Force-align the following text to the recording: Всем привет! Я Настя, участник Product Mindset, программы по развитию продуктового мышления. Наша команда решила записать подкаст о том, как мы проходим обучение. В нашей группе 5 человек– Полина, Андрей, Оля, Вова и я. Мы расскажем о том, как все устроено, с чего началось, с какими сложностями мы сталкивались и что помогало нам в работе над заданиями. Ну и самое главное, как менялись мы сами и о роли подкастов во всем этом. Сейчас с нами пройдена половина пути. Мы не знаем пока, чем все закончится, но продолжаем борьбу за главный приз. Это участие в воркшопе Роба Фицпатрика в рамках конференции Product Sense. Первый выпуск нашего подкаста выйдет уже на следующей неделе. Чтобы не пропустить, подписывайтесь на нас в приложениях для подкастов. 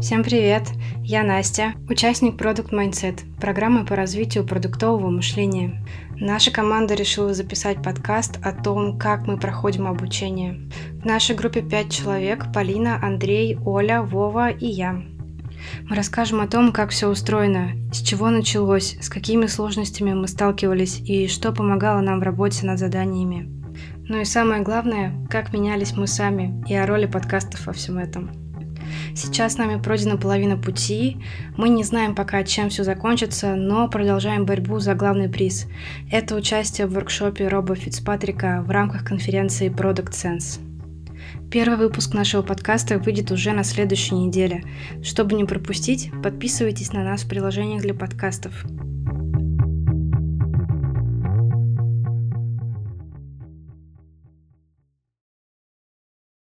Всем 0.00 0.22
привет! 0.22 0.68
Я 1.02 1.22
Настя, 1.24 1.72
участник 1.88 2.38
Product 2.38 2.70
Mindset, 2.70 3.20
программы 3.40 3.86
по 3.86 3.96
развитию 3.96 4.46
продуктового 4.46 5.08
мышления. 5.08 5.82
Наша 6.16 6.50
команда 6.50 6.92
решила 6.94 7.32
записать 7.32 7.82
подкаст 7.82 8.38
о 8.42 8.52
том, 8.52 8.98
как 8.98 9.26
мы 9.26 9.38
проходим 9.38 9.86
обучение. 9.86 10.68
В 11.00 11.06
нашей 11.06 11.34
группе 11.34 11.62
5 11.62 11.90
человек– 11.90 12.52
Полина, 12.54 13.00
Андрей, 13.02 13.58
Оля, 13.64 14.02
Вова 14.02 14.50
и 14.50 14.66
я. 14.66 15.02
Мы 15.88 15.96
расскажем 15.96 16.42
о 16.42 16.46
том, 16.46 16.72
как 16.72 16.90
все 16.90 17.08
устроено, 17.08 17.70
с 17.90 18.02
чего 18.02 18.28
началось, 18.28 18.98
с 19.00 19.08
какими 19.08 19.46
сложностями 19.46 20.12
мы 20.12 20.28
сталкивались 20.28 21.00
и 21.00 21.26
что 21.26 21.52
помогало 21.52 22.02
нам 22.02 22.20
в 22.20 22.22
работе 22.22 22.66
над 22.66 22.78
заданиями. 22.78 23.48
Ну 24.08 24.20
и 24.20 24.24
самое 24.24 24.62
главное, 24.62 25.14
как 25.30 25.54
менялись 25.54 25.96
мы 25.96 26.06
сами 26.06 26.62
и 26.68 26.74
о 26.74 26.86
роли 26.86 27.06
подкастов 27.06 27.66
во 27.66 27.72
всем 27.72 27.96
этом. 27.96 28.45
Сейчас 29.16 29.54
с 29.54 29.56
нами 29.56 29.80
пройдена 29.80 30.18
половина 30.18 30.58
пути. 30.58 31.16
Мы 31.56 31.70
не 31.70 31.84
знаем 31.84 32.14
пока, 32.14 32.44
чем 32.44 32.68
все 32.68 32.84
закончится, 32.84 33.54
но 33.54 33.88
продолжаем 33.88 34.44
борьбу 34.44 34.78
за 34.78 34.94
главный 34.94 35.30
приз. 35.30 35.66
Это 36.12 36.36
участие 36.36 36.86
в 36.86 36.92
воркшопе 36.92 37.48
Роба 37.48 37.76
Фицпатрика 37.76 38.62
в 38.66 38.70
рамках 38.70 39.04
конференции 39.04 39.70
Product 39.70 40.10
Sense. 40.10 40.60
Первый 41.50 41.78
выпуск 41.78 42.12
нашего 42.12 42.42
подкаста 42.42 42.98
выйдет 42.98 43.30
уже 43.30 43.52
на 43.52 43.64
следующей 43.64 44.16
неделе. 44.16 44.64
Чтобы 45.02 45.34
не 45.34 45.46
пропустить, 45.46 46.10
подписывайтесь 46.22 46.92
на 46.92 47.02
нас 47.02 47.22
в 47.22 47.28
приложениях 47.28 47.80
для 47.80 47.94
подкастов. 47.94 48.66